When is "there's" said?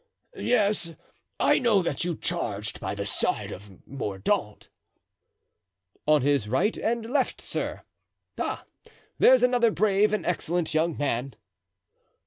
9.19-9.43